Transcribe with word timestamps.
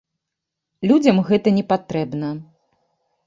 Людзям 0.91 1.19
гэта 1.27 1.53
не 1.59 1.63
патрэбна. 1.73 2.31